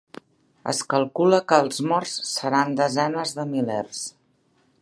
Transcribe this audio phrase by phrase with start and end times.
[0.71, 4.05] Es calcula que els morts seran desenes de milers.